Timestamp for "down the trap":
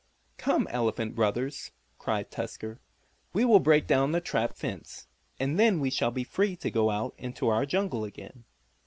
3.85-4.55